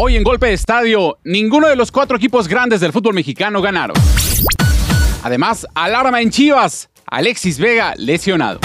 Hoy 0.00 0.14
en 0.14 0.22
Golpe 0.22 0.46
de 0.46 0.52
Estadio, 0.52 1.18
ninguno 1.24 1.66
de 1.66 1.74
los 1.74 1.90
cuatro 1.90 2.16
equipos 2.16 2.46
grandes 2.46 2.78
del 2.80 2.92
fútbol 2.92 3.14
mexicano 3.14 3.60
ganaron. 3.60 3.96
Además, 5.24 5.66
alarma 5.74 6.22
en 6.22 6.30
Chivas, 6.30 6.88
Alexis 7.04 7.58
Vega 7.58 7.94
lesionado. 7.96 8.60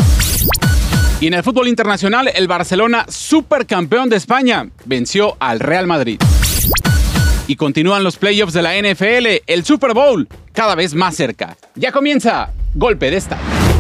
Y 1.19 1.25
en 1.25 1.33
el 1.33 1.41
fútbol 1.41 1.69
internacional, 1.69 2.29
el 2.35 2.47
Barcelona, 2.47 3.07
supercampeón 3.09 4.09
de 4.09 4.17
España, 4.17 4.69
venció 4.85 5.35
al 5.39 5.59
Real 5.59 5.88
Madrid. 5.88 6.21
Y 7.47 7.55
continúan 7.55 8.04
los 8.04 8.18
playoffs 8.18 8.54
de 8.54 8.61
la 8.61 8.75
NFL, 8.77 9.41
el 9.47 9.65
Super 9.65 9.95
Bowl, 9.95 10.27
cada 10.54 10.75
vez 10.75 10.93
más 10.93 11.15
cerca. 11.15 11.57
Ya 11.73 11.91
comienza 11.91 12.52
Golpe 12.75 13.09
de 13.09 13.18
Estadio. 13.18 13.73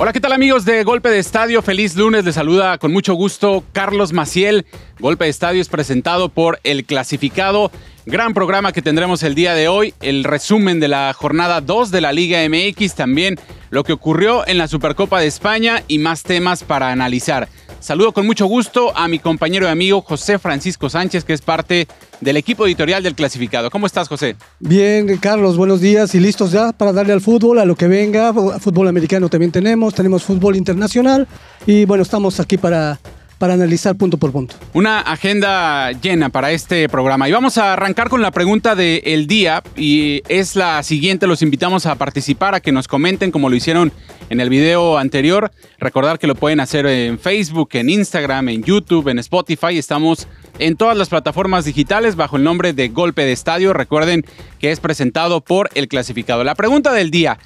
Hola, 0.00 0.12
¿qué 0.12 0.20
tal 0.20 0.32
amigos 0.32 0.64
de 0.64 0.84
Golpe 0.84 1.10
de 1.10 1.18
Estadio? 1.18 1.60
Feliz 1.60 1.96
lunes, 1.96 2.24
les 2.24 2.36
saluda 2.36 2.78
con 2.78 2.92
mucho 2.92 3.14
gusto 3.14 3.64
Carlos 3.72 4.12
Maciel. 4.12 4.64
Golpe 5.00 5.24
de 5.24 5.30
Estadio 5.30 5.60
es 5.60 5.68
presentado 5.68 6.28
por 6.28 6.60
El 6.62 6.84
Clasificado. 6.84 7.72
Gran 8.06 8.32
programa 8.32 8.70
que 8.70 8.80
tendremos 8.80 9.24
el 9.24 9.34
día 9.34 9.54
de 9.54 9.66
hoy, 9.66 9.94
el 10.00 10.22
resumen 10.22 10.78
de 10.78 10.86
la 10.86 11.12
jornada 11.14 11.60
2 11.60 11.90
de 11.90 12.00
la 12.00 12.12
Liga 12.12 12.38
MX, 12.48 12.94
también 12.94 13.40
lo 13.70 13.82
que 13.82 13.92
ocurrió 13.92 14.46
en 14.46 14.58
la 14.58 14.68
Supercopa 14.68 15.18
de 15.18 15.26
España 15.26 15.82
y 15.88 15.98
más 15.98 16.22
temas 16.22 16.62
para 16.62 16.92
analizar. 16.92 17.48
Saludo 17.80 18.12
con 18.12 18.26
mucho 18.26 18.46
gusto 18.46 18.96
a 18.96 19.06
mi 19.06 19.20
compañero 19.20 19.66
y 19.66 19.70
amigo 19.70 20.02
José 20.02 20.38
Francisco 20.38 20.90
Sánchez, 20.90 21.24
que 21.24 21.32
es 21.32 21.40
parte 21.40 21.86
del 22.20 22.36
equipo 22.36 22.66
editorial 22.66 23.04
del 23.04 23.14
clasificado. 23.14 23.70
¿Cómo 23.70 23.86
estás, 23.86 24.08
José? 24.08 24.34
Bien, 24.58 25.16
Carlos, 25.18 25.56
buenos 25.56 25.80
días 25.80 26.12
y 26.14 26.20
listos 26.20 26.50
ya 26.50 26.72
para 26.72 26.92
darle 26.92 27.12
al 27.12 27.20
fútbol, 27.20 27.58
a 27.58 27.64
lo 27.64 27.76
que 27.76 27.86
venga. 27.86 28.32
Fútbol 28.58 28.88
americano 28.88 29.28
también 29.28 29.52
tenemos, 29.52 29.94
tenemos 29.94 30.24
fútbol 30.24 30.56
internacional 30.56 31.28
y 31.66 31.84
bueno, 31.84 32.02
estamos 32.02 32.40
aquí 32.40 32.58
para 32.58 32.98
para 33.38 33.54
analizar 33.54 33.96
punto 33.96 34.18
por 34.18 34.32
punto. 34.32 34.56
Una 34.74 35.00
agenda 35.00 35.92
llena 35.92 36.28
para 36.28 36.50
este 36.50 36.88
programa. 36.88 37.28
Y 37.28 37.32
vamos 37.32 37.56
a 37.56 37.72
arrancar 37.72 38.08
con 38.08 38.20
la 38.20 38.30
pregunta 38.30 38.74
del 38.74 39.26
día 39.26 39.62
y 39.76 40.22
es 40.28 40.56
la 40.56 40.82
siguiente. 40.82 41.26
Los 41.26 41.42
invitamos 41.42 41.86
a 41.86 41.94
participar, 41.94 42.54
a 42.54 42.60
que 42.60 42.72
nos 42.72 42.88
comenten 42.88 43.30
como 43.30 43.48
lo 43.48 43.56
hicieron 43.56 43.92
en 44.28 44.40
el 44.40 44.50
video 44.50 44.98
anterior. 44.98 45.50
Recordar 45.78 46.18
que 46.18 46.26
lo 46.26 46.34
pueden 46.34 46.60
hacer 46.60 46.86
en 46.86 47.18
Facebook, 47.18 47.70
en 47.72 47.88
Instagram, 47.90 48.48
en 48.48 48.62
YouTube, 48.62 49.08
en 49.08 49.18
Spotify. 49.20 49.78
Estamos 49.78 50.26
en 50.58 50.76
todas 50.76 50.96
las 50.96 51.08
plataformas 51.08 51.64
digitales 51.64 52.16
bajo 52.16 52.36
el 52.36 52.44
nombre 52.44 52.72
de 52.72 52.88
Golpe 52.88 53.22
de 53.22 53.32
Estadio. 53.32 53.72
Recuerden 53.72 54.24
que 54.58 54.72
es 54.72 54.80
presentado 54.80 55.40
por 55.40 55.70
el 55.74 55.88
clasificado. 55.88 56.44
La 56.44 56.54
pregunta 56.54 56.92
del 56.92 57.10
día. 57.10 57.38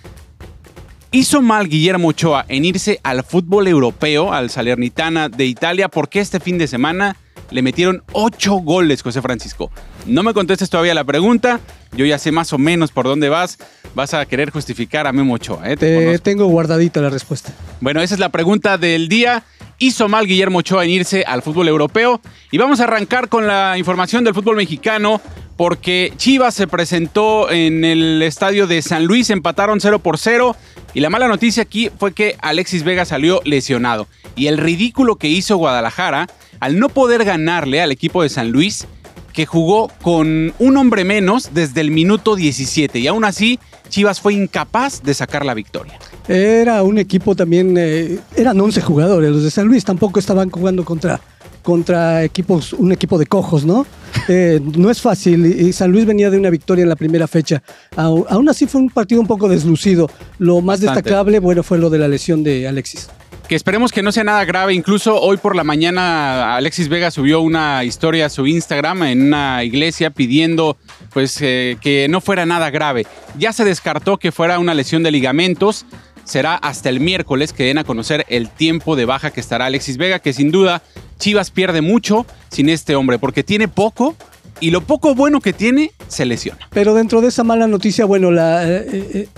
¿Hizo 1.14 1.42
mal 1.42 1.68
Guillermo 1.68 2.08
Ochoa 2.08 2.46
en 2.48 2.64
irse 2.64 2.98
al 3.02 3.22
fútbol 3.22 3.68
europeo, 3.68 4.32
al 4.32 4.48
Salernitana 4.48 5.28
de 5.28 5.44
Italia, 5.44 5.88
porque 5.88 6.20
este 6.20 6.40
fin 6.40 6.56
de 6.56 6.66
semana 6.66 7.16
le 7.50 7.60
metieron 7.60 8.02
ocho 8.12 8.54
goles, 8.54 9.02
José 9.02 9.20
Francisco? 9.20 9.70
No 10.06 10.22
me 10.22 10.32
contestes 10.32 10.70
todavía 10.70 10.94
la 10.94 11.04
pregunta, 11.04 11.60
yo 11.94 12.06
ya 12.06 12.18
sé 12.18 12.32
más 12.32 12.54
o 12.54 12.58
menos 12.58 12.92
por 12.92 13.04
dónde 13.04 13.28
vas. 13.28 13.58
Vas 13.94 14.14
a 14.14 14.24
querer 14.24 14.48
justificar 14.48 15.06
a 15.06 15.12
Memo 15.12 15.34
Ochoa, 15.34 15.70
¿eh? 15.70 15.76
Te 15.76 16.18
tengo 16.20 16.46
guardadita 16.46 17.02
la 17.02 17.10
respuesta. 17.10 17.52
Bueno, 17.82 18.00
esa 18.00 18.14
es 18.14 18.20
la 18.20 18.30
pregunta 18.30 18.78
del 18.78 19.08
día. 19.08 19.44
¿Hizo 19.82 20.08
mal 20.08 20.28
Guillermo 20.28 20.60
Ochoa 20.60 20.84
en 20.84 20.90
irse 20.90 21.24
al 21.26 21.42
fútbol 21.42 21.66
europeo? 21.66 22.20
Y 22.52 22.58
vamos 22.58 22.78
a 22.78 22.84
arrancar 22.84 23.28
con 23.28 23.48
la 23.48 23.76
información 23.76 24.22
del 24.22 24.32
fútbol 24.32 24.54
mexicano 24.54 25.20
porque 25.56 26.12
Chivas 26.16 26.54
se 26.54 26.68
presentó 26.68 27.50
en 27.50 27.84
el 27.84 28.22
estadio 28.22 28.68
de 28.68 28.80
San 28.80 29.06
Luis, 29.06 29.28
empataron 29.30 29.80
0 29.80 29.98
por 29.98 30.18
0 30.18 30.54
y 30.94 31.00
la 31.00 31.10
mala 31.10 31.26
noticia 31.26 31.64
aquí 31.64 31.90
fue 31.98 32.14
que 32.14 32.36
Alexis 32.40 32.84
Vega 32.84 33.04
salió 33.04 33.40
lesionado 33.44 34.06
y 34.36 34.46
el 34.46 34.58
ridículo 34.58 35.16
que 35.16 35.26
hizo 35.26 35.56
Guadalajara 35.56 36.28
al 36.60 36.78
no 36.78 36.88
poder 36.88 37.24
ganarle 37.24 37.82
al 37.82 37.90
equipo 37.90 38.22
de 38.22 38.28
San 38.28 38.52
Luis 38.52 38.86
que 39.32 39.46
jugó 39.46 39.90
con 40.00 40.54
un 40.60 40.76
hombre 40.76 41.02
menos 41.02 41.54
desde 41.54 41.80
el 41.80 41.90
minuto 41.90 42.36
17 42.36 43.00
y 43.00 43.08
aún 43.08 43.24
así 43.24 43.58
Chivas 43.88 44.20
fue 44.20 44.34
incapaz 44.34 45.02
de 45.02 45.12
sacar 45.12 45.44
la 45.44 45.54
victoria. 45.54 45.98
Era 46.28 46.82
un 46.82 46.98
equipo 46.98 47.34
también, 47.34 47.74
eh, 47.76 48.18
eran 48.36 48.60
11 48.60 48.80
jugadores, 48.80 49.30
los 49.30 49.42
de 49.42 49.50
San 49.50 49.66
Luis 49.66 49.84
tampoco 49.84 50.20
estaban 50.20 50.50
jugando 50.50 50.84
contra 50.84 51.20
contra 51.62 52.24
equipos, 52.24 52.72
un 52.72 52.92
equipo 52.92 53.18
de 53.18 53.26
cojos, 53.26 53.64
¿no? 53.64 53.86
Eh, 54.28 54.60
no 54.76 54.90
es 54.90 55.00
fácil 55.00 55.46
y 55.46 55.72
San 55.72 55.90
Luis 55.90 56.04
venía 56.04 56.28
de 56.28 56.36
una 56.36 56.50
victoria 56.50 56.82
en 56.82 56.88
la 56.88 56.96
primera 56.96 57.26
fecha. 57.26 57.62
Aún 57.96 58.48
así 58.48 58.66
fue 58.66 58.80
un 58.80 58.90
partido 58.90 59.20
un 59.20 59.26
poco 59.26 59.48
deslucido. 59.48 60.10
Lo 60.38 60.60
más 60.60 60.80
destacable, 60.80 61.38
bueno, 61.38 61.62
fue 61.62 61.78
lo 61.78 61.88
de 61.88 61.98
la 61.98 62.08
lesión 62.08 62.42
de 62.42 62.66
Alexis 62.68 63.08
que 63.48 63.56
esperemos 63.56 63.92
que 63.92 64.02
no 64.02 64.12
sea 64.12 64.24
nada 64.24 64.46
grave. 64.46 64.72
Incluso 64.72 65.20
hoy 65.20 65.36
por 65.36 65.54
la 65.54 65.62
mañana 65.62 66.56
Alexis 66.56 66.88
Vega 66.88 67.10
subió 67.10 67.42
una 67.42 67.84
historia 67.84 68.26
a 68.26 68.30
su 68.30 68.46
Instagram 68.46 69.02
en 69.02 69.22
una 69.26 69.62
iglesia 69.62 70.08
pidiendo 70.08 70.78
pues 71.12 71.38
eh, 71.42 71.76
que 71.82 72.06
no 72.08 72.22
fuera 72.22 72.46
nada 72.46 72.70
grave. 72.70 73.06
Ya 73.36 73.52
se 73.52 73.64
descartó 73.64 74.16
que 74.16 74.32
fuera 74.32 74.58
una 74.58 74.72
lesión 74.72 75.02
de 75.02 75.10
ligamentos 75.10 75.84
será 76.24 76.54
hasta 76.56 76.88
el 76.88 77.00
miércoles 77.00 77.52
que 77.52 77.64
den 77.64 77.78
a 77.78 77.84
conocer 77.84 78.24
el 78.28 78.48
tiempo 78.48 78.96
de 78.96 79.04
baja 79.04 79.30
que 79.30 79.40
estará 79.40 79.66
Alexis 79.66 79.96
Vega, 79.96 80.18
que 80.18 80.32
sin 80.32 80.50
duda 80.50 80.82
Chivas 81.18 81.50
pierde 81.50 81.80
mucho 81.80 82.26
sin 82.50 82.68
este 82.68 82.96
hombre, 82.96 83.18
porque 83.18 83.44
tiene 83.44 83.68
poco 83.68 84.16
y 84.60 84.70
lo 84.70 84.80
poco 84.80 85.14
bueno 85.14 85.40
que 85.40 85.52
tiene 85.52 85.92
se 86.08 86.24
lesiona. 86.24 86.68
Pero 86.70 86.94
dentro 86.94 87.20
de 87.20 87.28
esa 87.28 87.44
mala 87.44 87.66
noticia, 87.66 88.04
bueno, 88.04 88.30
la, 88.30 88.68
eh, 88.68 88.86
eh, 88.92 89.28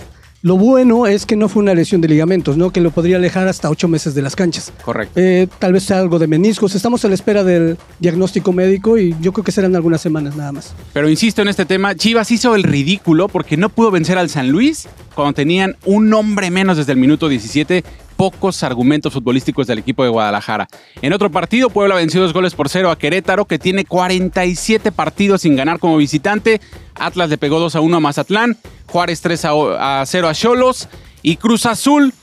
lo 0.45 0.57
bueno 0.57 1.07
es 1.07 1.25
que 1.25 1.35
no 1.35 1.49
fue 1.49 1.63
una 1.63 1.73
lesión 1.73 2.01
de 2.01 2.07
ligamentos, 2.07 2.55
¿no? 2.55 2.69
Que 2.69 2.79
lo 2.79 2.91
podría 2.91 3.15
alejar 3.15 3.47
hasta 3.47 3.67
ocho 3.67 3.87
meses 3.87 4.13
de 4.13 4.21
las 4.21 4.35
canchas. 4.35 4.71
Correcto. 4.83 5.19
Eh, 5.19 5.47
tal 5.57 5.73
vez 5.73 5.81
sea 5.81 5.97
algo 5.97 6.19
de 6.19 6.27
meniscos. 6.27 6.75
Estamos 6.75 7.03
a 7.03 7.07
la 7.07 7.15
espera 7.15 7.43
del 7.43 7.79
diagnóstico 7.97 8.53
médico 8.53 8.99
y 8.99 9.15
yo 9.21 9.33
creo 9.33 9.43
que 9.43 9.51
serán 9.51 9.75
algunas 9.75 10.01
semanas 10.01 10.35
nada 10.35 10.51
más. 10.51 10.75
Pero 10.93 11.09
insisto 11.09 11.41
en 11.41 11.47
este 11.47 11.65
tema, 11.65 11.95
Chivas 11.95 12.29
hizo 12.29 12.53
el 12.53 12.61
ridículo 12.61 13.27
porque 13.27 13.57
no 13.57 13.69
pudo 13.69 13.89
vencer 13.89 14.19
al 14.19 14.29
San 14.29 14.51
Luis 14.51 14.87
cuando 15.15 15.33
tenían 15.33 15.77
un 15.83 16.13
hombre 16.13 16.51
menos 16.51 16.77
desde 16.77 16.91
el 16.91 16.99
minuto 16.99 17.27
17 17.27 17.83
pocos 18.15 18.63
argumentos 18.63 19.13
futbolísticos 19.13 19.67
del 19.67 19.79
equipo 19.79 20.03
de 20.03 20.09
Guadalajara. 20.09 20.67
En 21.01 21.13
otro 21.13 21.31
partido, 21.31 21.69
Puebla 21.69 21.95
venció 21.95 22.21
dos 22.21 22.33
goles 22.33 22.55
por 22.55 22.69
cero 22.69 22.89
a 22.91 22.97
Querétaro, 22.97 23.45
que 23.45 23.59
tiene 23.59 23.85
47 23.85 24.91
partidos 24.91 25.41
sin 25.41 25.55
ganar 25.55 25.79
como 25.79 25.97
visitante. 25.97 26.61
Atlas 26.95 27.29
le 27.29 27.37
pegó 27.37 27.59
2 27.59 27.75
a 27.75 27.81
1 27.81 27.97
a 27.97 27.99
Mazatlán, 27.99 28.57
Juárez 28.87 29.21
3 29.21 29.45
a 29.45 30.03
0 30.05 30.27
a 30.27 30.33
Cholos 30.33 30.87
y 31.21 31.37
Cruz 31.37 31.65
Azul. 31.65 32.13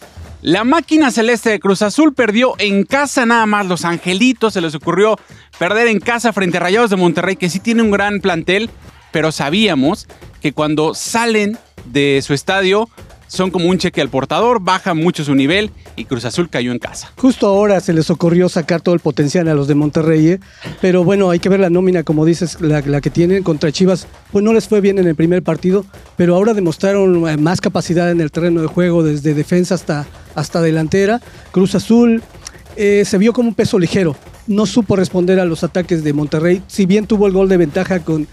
La 0.43 0.65
máquina 0.65 1.13
celeste 1.13 1.51
de 1.51 1.61
Cruz 1.61 1.83
Azul 1.83 2.15
perdió 2.15 2.55
en 2.59 2.85
casa 2.85 3.25
nada 3.27 3.47
más. 3.47 3.67
Los 3.67 3.85
Angelitos 3.85 4.55
se 4.55 4.61
les 4.61 4.75
ocurrió 4.75 5.17
perder 5.59 5.87
en 5.87 6.01
casa 6.01 6.33
frente 6.33 6.57
a 6.57 6.61
Rayados 6.61 6.91
de 6.91 6.97
Monterrey, 6.97 7.37
que 7.37 7.49
sí 7.49 7.61
tiene 7.61 7.83
un 7.83 7.93
gran 7.93 8.21
plantel, 8.21 8.69
pero 9.13 9.31
sabíamos 9.31 10.09
que 10.41 10.53
cuando 10.53 10.95
salen 10.95 11.59
de 11.85 12.21
su 12.27 12.35
estadio 12.35 12.89
son 13.33 13.51
como 13.51 13.71
un 13.71 13.79
cheque 13.79 14.03
al 14.03 14.11
portador, 14.11 14.61
baja 14.61 14.93
mucho 14.93 15.25
su 15.25 15.35
nivel 15.35 15.71
y 15.97 16.05
Cruz 16.05 16.27
Azul 16.27 16.51
cayó 16.51 16.71
en 16.71 16.79
casa. 16.79 17.13
Justo 17.17 17.47
ahora 17.47 17.81
se 17.81 17.95
les 17.95 18.11
ocurrió 18.11 18.51
sacar 18.51 18.83
todo 18.83 18.95
el 18.95 19.01
potencial 19.01 19.49
a 19.49 19.55
los 19.55 19.69
de 19.69 19.75
Monterrey, 19.75 20.29
¿eh? 20.29 20.41
pero 20.83 21.03
bueno, 21.03 21.31
hay 21.31 21.39
que 21.39 21.49
ver 21.49 21.61
la 21.61 21.71
nómina, 21.71 22.03
como 22.03 22.27
dices, 22.27 22.61
la, 22.61 22.83
que 23.01 23.09
tienen 23.09 23.43
contra 23.43 23.73
Chivas, 23.73 24.07
pues 24.33 24.45
no 24.45 24.53
les 24.53 24.69
fue 24.69 24.83
bien 24.83 24.99
en 24.99 25.07
el 25.07 25.15
primer 25.15 25.43
partido, 25.43 25.87
pero 26.17 26.35
ahora 26.35 26.53
demostraron 26.53 27.27
eh, 27.27 27.39
más 27.39 27.63
capacidad 27.63 28.11
en 28.11 28.21
el 28.21 28.31
terreno 28.31 28.61
de 28.61 28.67
juego, 28.67 29.03
desde 29.03 29.33
defensa 29.33 29.77
hasta, 29.77 30.07
hasta 30.35 30.61
delantera. 30.61 31.23
Cruz 31.53 31.75
Azul 31.75 32.23
eh, 32.77 33.05
se 33.07 33.17
vio 33.17 33.33
como 33.33 33.49
un 33.49 33.55
peso 33.55 33.79
ligero, 33.79 34.15
no 34.47 34.67
supo 34.67 34.95
responder 34.95 35.41
a 35.41 35.47
los 35.47 35.65
ataques 35.65 36.05
de 36.05 36.13
Monterrey, 36.13 36.63
si 36.67 36.85
bien 36.85 37.07
tuvo 37.07 37.27
el 37.29 37.33
gol 37.33 37.49
de 37.49 37.57
ventaja 37.57 38.01
con, 38.01 38.29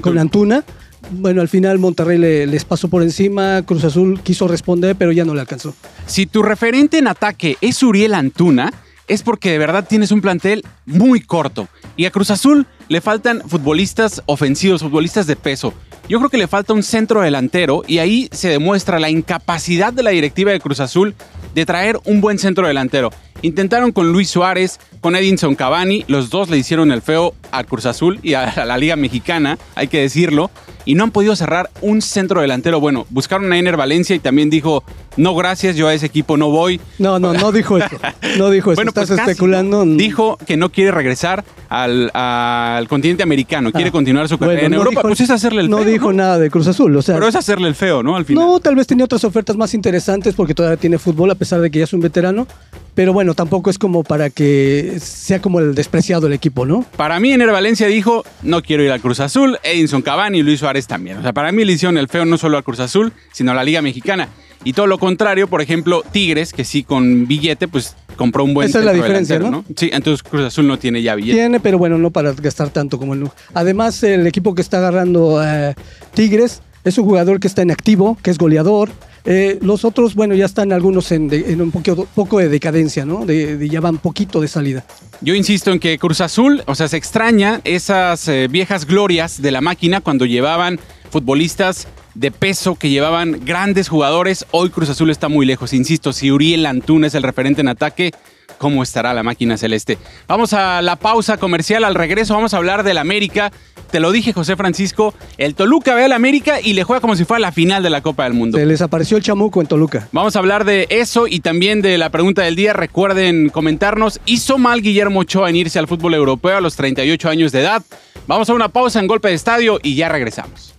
con 0.00 0.18
Antuna 0.18 0.64
bueno, 1.10 1.40
al 1.40 1.48
final 1.48 1.78
Monterrey 1.78 2.18
les 2.18 2.64
pasó 2.64 2.88
por 2.88 3.02
encima, 3.02 3.62
Cruz 3.62 3.84
Azul 3.84 4.20
quiso 4.22 4.48
responder, 4.48 4.96
pero 4.96 5.12
ya 5.12 5.24
no 5.24 5.34
le 5.34 5.40
alcanzó. 5.40 5.74
Si 6.06 6.26
tu 6.26 6.42
referente 6.42 6.98
en 6.98 7.08
ataque 7.08 7.56
es 7.60 7.82
Uriel 7.82 8.14
Antuna, 8.14 8.72
es 9.08 9.22
porque 9.22 9.50
de 9.50 9.58
verdad 9.58 9.86
tienes 9.88 10.12
un 10.12 10.20
plantel 10.20 10.64
muy 10.86 11.20
corto. 11.20 11.68
Y 11.96 12.04
a 12.04 12.10
Cruz 12.10 12.30
Azul 12.30 12.66
le 12.88 13.00
faltan 13.00 13.42
futbolistas 13.46 14.22
ofensivos, 14.26 14.82
futbolistas 14.82 15.26
de 15.26 15.36
peso. 15.36 15.74
Yo 16.08 16.18
creo 16.18 16.30
que 16.30 16.38
le 16.38 16.46
falta 16.46 16.72
un 16.72 16.82
centro 16.82 17.20
delantero 17.20 17.82
y 17.86 17.98
ahí 17.98 18.28
se 18.32 18.48
demuestra 18.48 18.98
la 18.98 19.10
incapacidad 19.10 19.92
de 19.92 20.02
la 20.02 20.10
directiva 20.10 20.52
de 20.52 20.60
Cruz 20.60 20.80
Azul 20.80 21.14
de 21.54 21.66
traer 21.66 21.98
un 22.04 22.20
buen 22.20 22.38
centro 22.38 22.66
delantero. 22.66 23.10
Intentaron 23.42 23.92
con 23.92 24.12
Luis 24.12 24.28
Suárez, 24.28 24.80
con 25.00 25.14
Edinson 25.14 25.54
Cavani, 25.54 26.04
los 26.08 26.30
dos 26.30 26.50
le 26.50 26.58
hicieron 26.58 26.90
el 26.90 27.02
feo 27.02 27.34
a 27.52 27.62
Cruz 27.64 27.86
Azul 27.86 28.18
y 28.22 28.34
a 28.34 28.64
la 28.64 28.76
Liga 28.78 28.96
Mexicana, 28.96 29.58
hay 29.74 29.88
que 29.88 30.00
decirlo 30.00 30.50
y 30.88 30.94
no 30.94 31.04
han 31.04 31.10
podido 31.10 31.36
cerrar 31.36 31.68
un 31.82 32.00
centro 32.00 32.40
delantero. 32.40 32.80
Bueno, 32.80 33.06
buscaron 33.10 33.52
a 33.52 33.58
Ener 33.58 33.76
Valencia 33.76 34.16
y 34.16 34.20
también 34.20 34.48
dijo, 34.48 34.82
no 35.18 35.34
gracias, 35.34 35.76
yo 35.76 35.86
a 35.86 35.92
ese 35.92 36.06
equipo 36.06 36.38
no 36.38 36.48
voy. 36.48 36.80
No, 36.98 37.18
no, 37.18 37.34
no 37.34 37.52
dijo 37.52 37.76
eso. 37.76 37.94
No 38.38 38.50
dijo 38.50 38.72
eso. 38.72 38.76
Bueno, 38.76 38.90
Estás 38.90 39.08
pues 39.08 39.20
especulando. 39.20 39.84
Dijo 39.84 40.38
que 40.46 40.56
no 40.56 40.70
quiere 40.70 40.90
regresar 40.90 41.44
al, 41.68 42.86
continente 42.88 43.22
americano, 43.22 43.70
quiere 43.70 43.88
ah. 43.88 43.92
continuar 43.92 44.28
su 44.28 44.38
carrera 44.38 44.66
en 44.66 44.72
Europa. 44.72 45.02
pues 45.02 45.20
es 45.20 45.28
hacerle 45.28 45.60
el 45.60 45.68
feo. 45.68 45.78
No 45.78 45.84
dijo 45.84 46.12
nada 46.12 46.38
de 46.38 46.50
Cruz 46.50 46.66
Azul. 46.68 46.96
O 46.96 47.02
sea, 47.02 47.16
Pero 47.16 47.28
es 47.28 47.36
hacerle 47.36 47.68
el 47.68 47.74
feo, 47.74 48.02
¿no? 48.02 48.16
Al 48.16 48.24
final. 48.24 48.46
No, 48.46 48.60
tal 48.60 48.74
vez 48.74 48.86
tenía 48.86 49.04
otras 49.04 49.24
ofertas 49.24 49.56
más 49.56 49.74
interesantes 49.74 50.34
porque 50.34 50.54
todavía 50.54 50.78
tiene 50.78 50.98
fútbol. 50.98 51.30
Pesar 51.38 51.60
de 51.60 51.70
que 51.70 51.78
ya 51.78 51.84
es 51.84 51.92
un 51.92 52.00
veterano. 52.00 52.46
Pero 52.94 53.12
bueno, 53.12 53.34
tampoco 53.34 53.70
es 53.70 53.78
como 53.78 54.02
para 54.02 54.28
que 54.28 54.98
sea 55.00 55.40
como 55.40 55.60
el 55.60 55.74
despreciado 55.74 56.26
el 56.26 56.32
equipo, 56.32 56.66
¿no? 56.66 56.84
Para 56.96 57.20
mí, 57.20 57.32
Ener 57.32 57.52
Valencia 57.52 57.86
dijo, 57.86 58.24
no 58.42 58.60
quiero 58.60 58.82
ir 58.82 58.90
al 58.90 59.00
Cruz 59.00 59.20
Azul, 59.20 59.56
Edinson 59.62 60.02
Cavani 60.02 60.38
y 60.38 60.42
Luis 60.42 60.58
Suárez 60.58 60.88
también. 60.88 61.18
O 61.18 61.22
sea, 61.22 61.32
para 61.32 61.52
mí 61.52 61.64
le 61.64 61.74
hicieron 61.74 61.96
el 61.96 62.08
feo 62.08 62.24
no 62.24 62.36
solo 62.38 62.56
al 62.56 62.64
Cruz 62.64 62.80
Azul, 62.80 63.12
sino 63.32 63.52
a 63.52 63.54
la 63.54 63.62
Liga 63.62 63.82
Mexicana. 63.82 64.28
Y 64.64 64.72
todo 64.72 64.88
lo 64.88 64.98
contrario, 64.98 65.46
por 65.46 65.62
ejemplo, 65.62 66.02
Tigres, 66.10 66.52
que 66.52 66.64
sí 66.64 66.82
con 66.82 67.28
billete, 67.28 67.68
pues 67.68 67.94
compró 68.16 68.42
un 68.42 68.54
buen 68.54 68.68
Esa 68.68 68.80
es 68.80 68.84
la 68.84 68.92
diferencia, 68.92 69.38
¿no? 69.38 69.64
Sí, 69.76 69.90
entonces 69.92 70.22
Cruz 70.22 70.46
Azul 70.46 70.66
no 70.66 70.78
tiene 70.78 71.00
ya 71.00 71.14
billete. 71.14 71.38
Tiene, 71.38 71.60
pero 71.60 71.78
bueno, 71.78 71.98
no 71.98 72.10
para 72.10 72.32
gastar 72.32 72.70
tanto 72.70 72.98
como 72.98 73.14
el 73.14 73.30
Además, 73.54 74.02
el 74.02 74.26
equipo 74.26 74.54
que 74.54 74.62
está 74.62 74.78
agarrando 74.78 75.40
eh, 75.44 75.74
Tigres 76.14 76.62
es 76.84 76.98
un 76.98 77.04
jugador 77.04 77.38
que 77.38 77.46
está 77.46 77.62
en 77.62 77.70
activo, 77.70 78.18
que 78.22 78.30
es 78.30 78.38
goleador. 78.38 78.90
Eh, 79.30 79.58
los 79.60 79.84
otros, 79.84 80.14
bueno, 80.14 80.34
ya 80.34 80.46
están 80.46 80.72
algunos 80.72 81.12
en, 81.12 81.30
un 81.60 81.70
poco, 81.70 82.38
de 82.38 82.48
decadencia, 82.48 83.04
¿no? 83.04 83.26
De, 83.26 83.68
ya 83.68 83.78
van 83.78 83.98
poquito 83.98 84.40
de 84.40 84.48
salida. 84.48 84.86
Yo 85.20 85.34
insisto 85.34 85.70
en 85.70 85.80
que 85.80 85.98
Cruz 85.98 86.22
Azul, 86.22 86.62
o 86.64 86.74
sea, 86.74 86.88
se 86.88 86.96
extraña 86.96 87.60
esas 87.64 88.26
eh, 88.28 88.48
viejas 88.48 88.86
glorias 88.86 89.42
de 89.42 89.50
la 89.50 89.60
máquina 89.60 90.00
cuando 90.00 90.24
llevaban 90.24 90.80
futbolistas 91.10 91.88
de 92.14 92.30
peso 92.30 92.76
que 92.76 92.88
llevaban 92.88 93.44
grandes 93.44 93.90
jugadores. 93.90 94.46
Hoy 94.50 94.70
Cruz 94.70 94.88
Azul 94.88 95.10
está 95.10 95.28
muy 95.28 95.44
lejos. 95.44 95.74
Insisto, 95.74 96.14
si 96.14 96.30
Uriel 96.30 96.64
Antún 96.64 97.04
es 97.04 97.14
el 97.14 97.22
referente 97.22 97.60
en 97.60 97.68
ataque, 97.68 98.12
¿cómo 98.58 98.82
estará 98.82 99.14
la 99.14 99.22
máquina 99.22 99.56
celeste? 99.56 99.98
Vamos 100.26 100.52
a 100.52 100.82
la 100.82 100.96
pausa 100.96 101.38
comercial. 101.38 101.84
Al 101.84 101.94
regreso 101.94 102.34
vamos 102.34 102.54
a 102.54 102.58
hablar 102.58 102.82
del 102.82 102.98
América. 102.98 103.50
Te 103.90 104.00
lo 104.00 104.12
dije, 104.12 104.32
José 104.32 104.56
Francisco. 104.56 105.14
El 105.38 105.54
Toluca 105.54 105.94
ve 105.94 106.04
al 106.04 106.12
América 106.12 106.60
y 106.60 106.74
le 106.74 106.84
juega 106.84 107.00
como 107.00 107.16
si 107.16 107.24
fuera 107.24 107.40
la 107.40 107.52
final 107.52 107.82
de 107.82 107.90
la 107.90 108.02
Copa 108.02 108.24
del 108.24 108.34
Mundo. 108.34 108.58
Se 108.58 108.66
les 108.66 108.82
apareció 108.82 109.16
el 109.16 109.22
chamuco 109.22 109.60
en 109.62 109.66
Toluca. 109.66 110.08
Vamos 110.12 110.36
a 110.36 110.40
hablar 110.40 110.64
de 110.64 110.86
eso 110.90 111.26
y 111.26 111.40
también 111.40 111.80
de 111.80 111.96
la 111.96 112.10
pregunta 112.10 112.42
del 112.42 112.56
día. 112.56 112.74
Recuerden 112.74 113.48
comentarnos. 113.48 114.20
¿Hizo 114.26 114.58
mal 114.58 114.82
Guillermo 114.82 115.20
Ochoa 115.20 115.48
en 115.48 115.56
irse 115.56 115.78
al 115.78 115.88
fútbol 115.88 116.14
europeo 116.14 116.58
a 116.58 116.60
los 116.60 116.76
38 116.76 117.30
años 117.30 117.52
de 117.52 117.60
edad? 117.60 117.82
Vamos 118.26 118.50
a 118.50 118.54
una 118.54 118.68
pausa 118.68 119.00
en 119.00 119.06
golpe 119.06 119.28
de 119.28 119.34
estadio 119.34 119.78
y 119.82 119.94
ya 119.94 120.10
regresamos. 120.10 120.74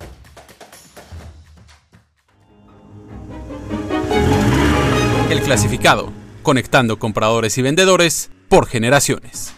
El 5.30 5.42
clasificado, 5.42 6.12
conectando 6.50 6.98
compradores 6.98 7.60
y 7.60 7.62
vendedores 7.62 8.32
por 8.48 8.66
generaciones. 8.66 9.54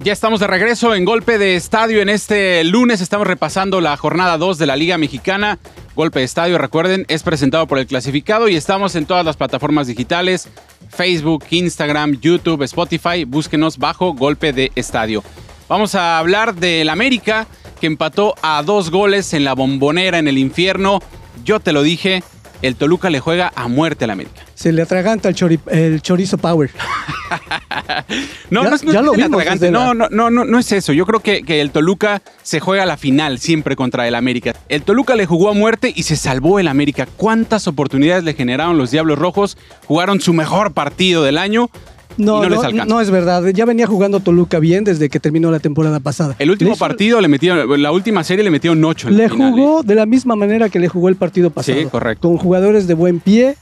Ya 0.00 0.12
estamos 0.12 0.38
de 0.38 0.46
regreso 0.46 0.94
en 0.94 1.06
Golpe 1.06 1.38
de 1.38 1.56
Estadio. 1.56 2.02
En 2.02 2.10
este 2.10 2.62
lunes 2.62 3.00
estamos 3.00 3.26
repasando 3.26 3.80
la 3.80 3.96
jornada 3.96 4.36
2 4.36 4.58
de 4.58 4.66
la 4.66 4.76
Liga 4.76 4.98
Mexicana. 4.98 5.58
Golpe 5.96 6.18
de 6.18 6.26
Estadio, 6.26 6.58
recuerden, 6.58 7.06
es 7.08 7.22
presentado 7.22 7.66
por 7.66 7.78
el 7.78 7.86
clasificado 7.86 8.50
y 8.50 8.56
estamos 8.56 8.96
en 8.96 9.06
todas 9.06 9.24
las 9.24 9.38
plataformas 9.38 9.86
digitales, 9.86 10.46
Facebook, 10.90 11.46
Instagram, 11.48 12.20
YouTube, 12.20 12.60
Spotify. 12.60 13.24
Búsquenos 13.24 13.78
bajo 13.78 14.12
Golpe 14.12 14.52
de 14.52 14.72
Estadio. 14.74 15.24
Vamos 15.70 15.94
a 15.94 16.18
hablar 16.18 16.54
del 16.54 16.90
América, 16.90 17.46
que 17.80 17.86
empató 17.86 18.34
a 18.42 18.62
dos 18.62 18.90
goles 18.90 19.32
en 19.32 19.44
la 19.44 19.54
bombonera 19.54 20.18
en 20.18 20.28
el 20.28 20.36
infierno. 20.36 21.00
Yo 21.46 21.60
te 21.60 21.72
lo 21.72 21.82
dije, 21.82 22.22
el 22.60 22.76
Toluca 22.76 23.08
le 23.08 23.20
juega 23.20 23.50
a 23.56 23.68
muerte 23.68 24.04
al 24.04 24.10
América. 24.10 24.43
Se 24.54 24.72
le 24.72 24.82
atraganta 24.82 25.28
el, 25.28 25.60
el 25.70 26.02
chorizo 26.02 26.38
power. 26.38 26.70
no, 28.50 28.62
no, 28.62 28.74
es, 28.74 28.84
no, 28.84 29.02
lo 29.02 29.14
no, 29.14 29.94
no, 29.94 30.30
no, 30.30 30.44
no, 30.44 30.58
es 30.58 30.72
eso. 30.72 30.92
Yo 30.92 31.06
creo 31.06 31.20
que, 31.20 31.42
que, 31.42 31.60
el 31.60 31.70
Toluca 31.70 32.22
se 32.42 32.60
juega 32.60 32.84
a 32.84 32.86
la 32.86 32.96
final 32.96 33.38
siempre 33.38 33.76
contra 33.76 34.06
el 34.06 34.14
América. 34.14 34.54
El 34.68 34.82
Toluca 34.82 35.16
le 35.16 35.26
jugó 35.26 35.50
a 35.50 35.54
muerte 35.54 35.92
y 35.94 36.04
se 36.04 36.16
salvó 36.16 36.58
el 36.58 36.68
América. 36.68 37.06
¿Cuántas 37.16 37.66
oportunidades 37.66 38.24
le 38.24 38.34
generaron 38.34 38.78
los 38.78 38.90
Diablos 38.90 39.18
Rojos? 39.18 39.56
Jugaron 39.86 40.20
su 40.20 40.32
mejor 40.32 40.72
partido 40.72 41.22
del 41.24 41.38
año 41.38 41.70
no, 42.16 42.48
no, 42.48 42.84
no, 42.86 43.00
es 43.00 43.10
verdad. 43.10 43.44
Ya 43.52 43.64
venía 43.64 43.86
jugando 43.86 44.20
Toluca 44.20 44.58
bien 44.58 44.84
desde 44.84 45.08
que 45.08 45.20
terminó 45.20 45.50
la 45.50 45.58
temporada 45.58 46.00
pasada. 46.00 46.36
El 46.38 46.50
último 46.50 46.76
partido 46.76 47.20
le 47.20 47.28
metió, 47.28 47.76
la 47.76 47.92
última 47.92 48.22
serie 48.24 48.44
le 48.44 48.50
metió 48.50 48.72
un 48.72 48.84
8. 48.84 49.10
le 49.10 49.28
jugó 49.28 49.82
de 49.82 49.94
la 49.94 50.06
misma 50.06 50.36
manera 50.36 50.68
que 50.68 50.78
le 50.78 50.88
jugó 50.88 51.08
el 51.08 51.16
partido 51.16 51.50
pasado. 51.50 51.78
Sí, 51.78 51.86
correcto. 51.86 52.28
Con 52.28 52.38
jugadores 52.38 52.86
de 52.86 52.94
buen 52.94 53.20
pie, 53.20 53.56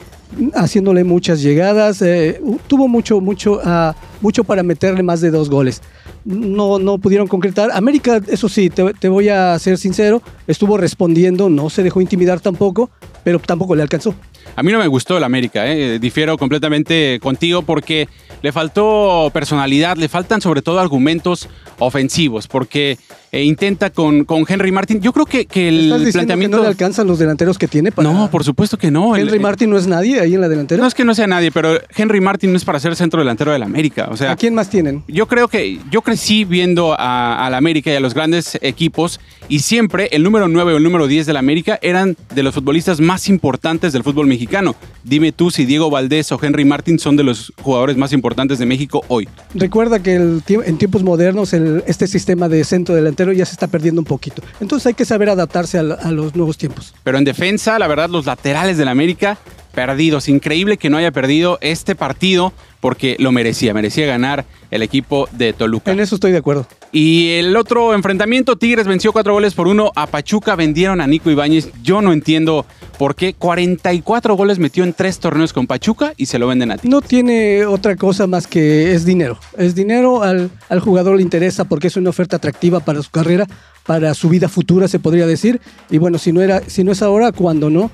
haciéndole 0.55 1.05
muchas 1.05 1.43
llegadas. 1.43 2.03
Eh, 2.03 2.41
tuvo 2.67 2.89
mucho, 2.89 3.21
mucho, 3.21 3.61
uh, 3.65 3.93
mucho 4.21 4.45
para 4.45 4.63
meterle 4.63 5.03
más 5.03 5.21
de 5.21 5.31
dos 5.31 5.51
goles. 5.51 5.83
No, 6.25 6.79
no 6.79 6.99
pudieron 6.99 7.27
concretar. 7.27 7.71
América, 7.73 8.21
eso 8.29 8.49
sí, 8.49 8.71
te 8.71 9.09
voy 9.09 9.29
a 9.29 9.59
ser 9.59 9.77
sincero, 9.77 10.23
estuvo 10.47 10.77
respondiendo, 10.77 11.51
no 11.51 11.69
se 11.69 11.83
dejó 11.83 12.01
intimidar 12.01 12.41
tampoco, 12.41 12.91
pero 13.25 13.41
tampoco 13.41 13.75
le 13.75 13.83
alcanzó. 13.83 14.15
A 14.57 14.63
mí 14.63 14.73
no 14.73 14.79
me 14.79 14.87
gustó 14.87 15.17
el 15.17 15.25
América, 15.25 15.67
¿eh? 15.67 15.99
difiero 15.99 16.37
completamente 16.37 17.19
contigo 17.23 17.63
porque 17.63 18.09
le 18.43 18.53
faltó 18.53 19.31
personalidad, 19.33 19.97
le 19.97 20.09
faltan 20.09 20.41
sobre 20.41 20.63
todo 20.63 20.81
argumentos 20.81 21.49
ofensivos, 21.79 22.49
porque 22.49 22.99
eh, 23.31 23.45
intenta 23.45 23.89
con, 23.89 24.25
con 24.25 24.45
Henry 24.47 24.71
Martin. 24.73 25.01
Yo 25.01 25.13
creo 25.13 25.25
que, 25.25 25.47
que 25.47 25.69
el 25.69 26.11
planteamiento. 26.13 26.57
Que 26.57 26.59
no 26.59 26.63
le 26.65 26.69
alcanzan 26.69 27.07
los 27.07 27.19
delanteros 27.19 27.57
que 27.57 27.67
tiene 27.67 27.91
para. 27.91 28.13
No, 28.13 28.31
por 28.31 28.45
supuesto 28.45 28.77
que 28.77 28.91
no. 28.91 29.17
Henry 29.17 29.39
Martin 29.39 29.71
no 29.71 29.79
es 29.79 29.87
nadie 29.87 30.21
ahí 30.21 30.35
en 30.35 30.43
la 30.43 30.49
delantera. 30.49 30.83
No 30.83 30.87
es 30.87 30.95
que 30.95 31.05
no 31.05 31.15
sea 31.15 31.27
nadie, 31.27 31.51
pero 31.51 31.81
Henry 31.97 32.21
Martin 32.21 32.51
no 32.51 32.59
es 32.59 32.65
para 32.67 32.79
ser 32.79 32.95
centro 32.95 33.21
delantero 33.21 33.53
del 33.53 33.63
América. 33.63 34.09
O 34.11 34.19
sea, 34.19 34.33
¿A 34.33 34.37
quién 34.37 34.55
más 34.55 34.69
tienen? 34.69 35.03
Yo 35.09 35.29
creo 35.29 35.49
que 35.49 35.79
yo 35.91 36.03
crecí 36.03 36.45
viendo 36.45 36.95
a, 36.99 37.49
la 37.51 37.57
América 37.57 37.91
y 37.91 37.95
a 37.95 38.01
los 38.01 38.13
grandes 38.13 38.59
equipos 38.61 39.19
y 39.49 39.61
siempre 39.61 40.09
el 40.13 40.23
número 40.23 40.49
9 40.49 40.75
o 40.75 40.77
el 40.77 40.83
número 40.83 41.07
10 41.07 41.25
del 41.25 41.37
América 41.39 41.79
eran 41.81 42.17
de 42.35 42.43
los 42.43 42.55
futbolistas 42.55 43.01
más 43.01 43.29
importantes 43.29 43.95
del 43.95 44.03
fútbol 44.03 44.27
mexicano. 44.33 44.75
Dime 45.05 45.33
tú 45.33 45.51
si 45.51 45.65
Diego 45.65 45.91
Valdés 45.91 46.33
o 46.33 46.39
Henry 46.41 46.65
Martin 46.65 46.99
son 46.99 47.17
de 47.17 47.25
los 47.25 47.53
jugadores 47.61 47.97
más 47.97 48.13
importantes 48.13 48.59
de 48.59 48.67
México 48.67 49.05
hoy. 49.09 49.29
Recuerda 49.55 50.03
que 50.03 50.15
en 50.15 50.79
tiempos 50.79 51.03
modernos 51.03 51.53
este 51.53 52.07
sistema 52.07 52.49
de 52.49 52.65
centro 52.65 52.95
delantero 52.95 53.33
ya 53.33 53.45
se 53.45 53.53
está 53.53 53.67
perdiendo 53.67 54.01
un 54.01 54.07
poquito. 54.07 54.43
Entonces 54.61 54.87
hay 54.87 54.95
que 54.95 55.05
saber 55.05 55.29
adaptarse 55.29 55.79
a, 55.79 55.83
los 55.83 56.35
nuevos 56.35 56.57
tiempos. 56.57 56.95
Pero 57.05 57.19
en 57.19 57.25
defensa, 57.25 57.79
la 57.79 57.87
verdad, 57.87 58.09
los 58.09 58.27
laterales 58.27 58.77
del 58.79 58.89
América 58.89 59.39
perdidos. 59.73 60.29
Increíble 60.29 60.77
que 60.77 60.91
no 60.91 60.99
haya 60.99 61.11
perdido 61.11 61.59
este 61.61 61.95
partido 61.95 62.53
porque 62.81 63.17
lo 63.19 63.33
merecía, 63.33 63.75
merecía 63.75 64.07
ganar 64.07 64.45
el 64.71 64.83
equipo 64.83 65.29
de 65.33 65.53
Toluca. 65.53 65.91
En 65.91 66.01
eso 66.01 66.15
estoy 66.15 66.33
de 66.33 66.39
acuerdo. 66.39 66.67
Y 66.95 67.31
el 67.39 67.57
otro 67.57 67.95
enfrentamiento, 67.95 68.57
Tigres 68.57 68.87
venció 68.87 69.15
cuatro 69.15 69.33
goles 69.33 69.55
por 69.55 69.67
uno 69.67 69.93
a 69.97 70.07
Pachuca, 70.07 70.57
vendieron 70.57 71.01
a 71.01 71.07
Nico 71.07 71.31
Ibáñez. 71.31 71.71
Yo 71.83 72.03
no 72.03 72.13
entiendo 72.13 72.67
por 72.99 73.15
qué 73.15 73.33
44 73.33 74.37
goles 74.37 74.59
metió 74.59 74.85
en 74.85 74.93
tres 74.93 75.19
torneos 75.19 75.55
con 75.55 75.67
Pachuca 75.67 76.13
y 76.19 76.27
se 76.27 76.39
lo 76.39 76.49
venden 76.49 76.71
a 76.71 76.77
ti. 76.77 76.91
No 76.91 77.01
tiene 77.01 77.65
otra 77.65 77.97
cosa 77.97 78.27
más 78.27 78.47
que 78.47 78.93
es 78.93 79.07
dinero. 79.07 79.39
Es 79.57 79.75
dinero, 79.75 80.23
al, 80.23 80.51
al 80.69 80.81
jugador 80.81 81.17
le 81.17 81.23
interesa 81.23 81.65
porque 81.65 81.87
es 81.87 81.97
una 81.97 82.11
oferta 82.11 82.37
atractiva 82.37 82.81
para 82.81 83.03
su 83.03 83.11
carrera, 83.11 83.47
para 83.87 84.13
su 84.13 84.29
vida 84.29 84.51
futura, 84.51 84.87
se 84.87 84.99
podría 84.99 85.27
decir. 85.27 85.63
Y 85.89 85.97
bueno, 85.97 86.19
si 86.19 86.31
no, 86.31 86.43
era, 86.43 86.61
si 86.67 86.85
no 86.85 86.93
es 86.93 87.01
ahora, 87.01 87.33
¿cuándo 87.33 87.71
no? 87.71 87.91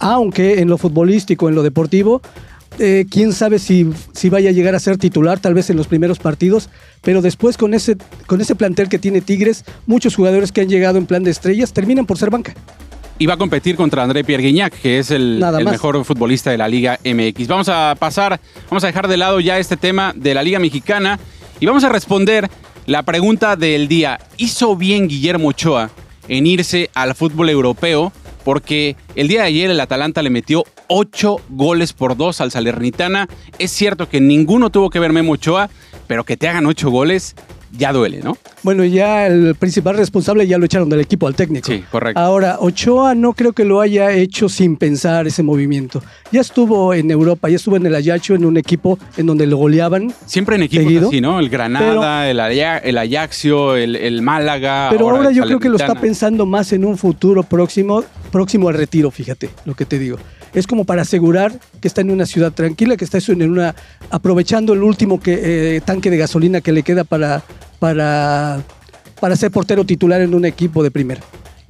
aunque 0.00 0.60
en 0.60 0.68
lo 0.68 0.78
futbolístico, 0.78 1.48
en 1.48 1.54
lo 1.54 1.62
deportivo, 1.62 2.22
eh, 2.78 3.06
quién 3.10 3.32
sabe 3.32 3.58
si, 3.58 3.90
si 4.12 4.28
vaya 4.28 4.50
a 4.50 4.52
llegar 4.52 4.74
a 4.74 4.80
ser 4.80 4.98
titular, 4.98 5.38
tal 5.38 5.54
vez 5.54 5.70
en 5.70 5.76
los 5.76 5.86
primeros 5.86 6.18
partidos, 6.18 6.68
pero 7.02 7.22
después 7.22 7.56
con 7.56 7.74
ese, 7.74 7.96
con 8.26 8.40
ese 8.40 8.54
plantel 8.54 8.88
que 8.88 8.98
tiene 8.98 9.20
Tigres, 9.20 9.64
muchos 9.86 10.14
jugadores 10.14 10.52
que 10.52 10.60
han 10.60 10.68
llegado 10.68 10.98
en 10.98 11.06
plan 11.06 11.24
de 11.24 11.30
estrellas 11.30 11.72
terminan 11.72 12.06
por 12.06 12.18
ser 12.18 12.30
banca. 12.30 12.54
Y 13.18 13.26
va 13.26 13.34
a 13.34 13.38
competir 13.38 13.76
contra 13.76 14.02
André 14.02 14.24
Pierre 14.24 14.42
Guignac, 14.42 14.74
que 14.74 14.98
es 14.98 15.10
el, 15.10 15.42
el 15.42 15.64
mejor 15.64 16.04
futbolista 16.04 16.50
de 16.50 16.58
la 16.58 16.68
Liga 16.68 16.98
MX. 17.02 17.48
Vamos 17.48 17.68
a 17.70 17.94
pasar, 17.98 18.38
vamos 18.68 18.84
a 18.84 18.88
dejar 18.88 19.08
de 19.08 19.16
lado 19.16 19.40
ya 19.40 19.58
este 19.58 19.78
tema 19.78 20.12
de 20.14 20.34
la 20.34 20.42
Liga 20.42 20.58
Mexicana 20.58 21.18
y 21.58 21.64
vamos 21.64 21.82
a 21.84 21.88
responder 21.88 22.50
la 22.84 23.02
pregunta 23.04 23.56
del 23.56 23.88
día. 23.88 24.20
¿Hizo 24.36 24.76
bien 24.76 25.08
Guillermo 25.08 25.48
Ochoa 25.48 25.90
en 26.28 26.46
irse 26.46 26.90
al 26.92 27.14
fútbol 27.14 27.48
europeo? 27.48 28.12
Porque 28.46 28.94
el 29.16 29.26
día 29.26 29.40
de 29.40 29.48
ayer 29.48 29.70
el 29.72 29.80
Atalanta 29.80 30.22
le 30.22 30.30
metió 30.30 30.62
8 30.86 31.36
goles 31.48 31.92
por 31.92 32.16
2 32.16 32.40
al 32.40 32.52
Salernitana. 32.52 33.28
Es 33.58 33.72
cierto 33.72 34.08
que 34.08 34.20
ninguno 34.20 34.70
tuvo 34.70 34.88
que 34.88 35.00
ver 35.00 35.12
Memo 35.12 35.32
Ochoa, 35.32 35.68
pero 36.06 36.22
que 36.22 36.36
te 36.36 36.46
hagan 36.46 36.64
8 36.64 36.88
goles 36.88 37.34
ya 37.72 37.92
duele, 37.92 38.20
¿no? 38.22 38.36
Bueno, 38.62 38.84
ya 38.84 39.26
el 39.26 39.54
principal 39.54 39.96
responsable 39.96 40.46
ya 40.46 40.58
lo 40.58 40.66
echaron 40.66 40.88
del 40.88 41.00
equipo 41.00 41.26
al 41.26 41.34
técnico. 41.34 41.70
Sí, 41.70 41.84
correcto. 41.90 42.20
Ahora, 42.20 42.56
Ochoa 42.60 43.14
no 43.14 43.32
creo 43.32 43.52
que 43.52 43.64
lo 43.64 43.80
haya 43.80 44.12
hecho 44.12 44.48
sin 44.48 44.76
pensar 44.76 45.26
ese 45.26 45.42
movimiento. 45.42 46.02
Ya 46.32 46.40
estuvo 46.40 46.94
en 46.94 47.10
Europa, 47.10 47.48
ya 47.48 47.56
estuvo 47.56 47.76
en 47.76 47.86
el 47.86 47.94
Ayacho, 47.94 48.34
en 48.34 48.44
un 48.44 48.56
equipo 48.56 48.98
en 49.16 49.26
donde 49.26 49.46
lo 49.46 49.56
goleaban. 49.56 50.12
Siempre 50.26 50.56
en 50.56 50.62
equipos 50.62 51.08
así, 51.08 51.20
¿no? 51.20 51.38
El 51.38 51.48
Granada, 51.48 52.28
el, 52.28 52.40
el, 52.40 52.98
Ajaxio, 52.98 53.76
el, 53.76 54.22
Málaga. 54.22 54.88
Pero 54.90 55.10
ahora, 55.10 55.30
yo 55.30 55.44
creo 55.44 55.60
que 55.60 55.68
lo 55.68 55.76
está 55.76 55.94
pensando 55.94 56.46
más 56.46 56.72
en 56.72 56.84
un 56.84 56.96
futuro 56.96 57.42
próximo, 57.42 58.04
próximo 58.32 58.68
al 58.68 58.74
retiro, 58.74 59.10
fíjate 59.10 59.50
lo 59.64 59.74
que 59.74 59.84
te 59.84 59.98
digo 59.98 60.18
es 60.56 60.66
como 60.66 60.84
para 60.84 61.02
asegurar 61.02 61.60
que 61.80 61.86
está 61.86 62.00
en 62.00 62.10
una 62.10 62.26
ciudad 62.26 62.52
tranquila, 62.52 62.96
que 62.96 63.04
está 63.04 63.18
en 63.28 63.50
una 63.50 63.76
aprovechando 64.10 64.72
el 64.72 64.82
último 64.82 65.20
eh, 65.26 65.80
tanque 65.84 66.10
de 66.10 66.16
gasolina 66.16 66.60
que 66.60 66.72
le 66.72 66.82
queda 66.82 67.04
para 67.04 67.44
para, 67.78 68.62
para 69.20 69.36
ser 69.36 69.50
portero 69.50 69.84
titular 69.84 70.20
en 70.20 70.34
un 70.34 70.44
equipo 70.44 70.82
de 70.82 70.90
primera. 70.90 71.20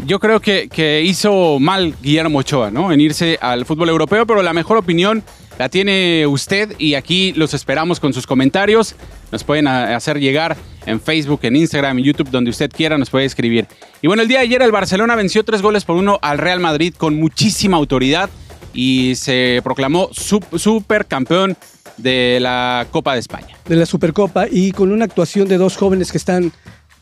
Yo 0.06 0.20
creo 0.20 0.40
que, 0.40 0.68
que, 0.68 1.02
hizo 1.02 1.58
mal 1.58 1.94
Guillermo 2.02 2.38
Ochoa, 2.38 2.70
¿no? 2.70 2.92
En 2.92 3.00
irse 3.00 3.38
al 3.40 3.64
fútbol 3.64 3.88
europeo, 3.88 4.26
pero 4.26 4.42
la 4.42 4.52
mejor 4.52 4.76
opinión 4.76 5.22
la 5.58 5.70
tiene 5.70 6.26
usted 6.26 6.74
y 6.78 6.94
aquí 6.94 7.32
los 7.32 7.54
esperamos 7.54 7.98
con 7.98 8.12
sus 8.12 8.26
comentarios. 8.26 8.94
Nos 9.32 9.42
pueden 9.42 9.66
hacer 9.66 10.20
llegar 10.20 10.56
en 10.84 11.00
Facebook, 11.00 11.40
en 11.42 11.56
Instagram, 11.56 11.98
en 11.98 12.04
YouTube, 12.04 12.30
donde 12.30 12.50
usted 12.50 12.70
quiera, 12.70 12.98
nos 12.98 13.08
puede 13.08 13.24
escribir. 13.24 13.66
Y 14.02 14.06
bueno, 14.06 14.22
el 14.22 14.28
día 14.28 14.38
de 14.38 14.44
ayer 14.44 14.62
el 14.62 14.70
Barcelona 14.70 15.16
venció 15.16 15.44
tres 15.44 15.62
goles 15.62 15.84
por 15.84 15.96
uno 15.96 16.18
al 16.22 16.38
Real 16.38 16.60
Madrid 16.60 16.94
con 16.96 17.16
muchísima 17.16 17.78
autoridad 17.78 18.28
y 18.76 19.14
se 19.16 19.60
proclamó 19.64 20.10
super 20.12 21.06
campeón 21.06 21.56
de 21.96 22.38
la 22.40 22.86
Copa 22.90 23.14
de 23.14 23.20
España. 23.20 23.56
De 23.66 23.74
la 23.74 23.86
Supercopa 23.86 24.46
y 24.50 24.70
con 24.72 24.92
una 24.92 25.06
actuación 25.06 25.48
de 25.48 25.56
dos 25.56 25.76
jóvenes 25.76 26.12
que 26.12 26.18
están 26.18 26.52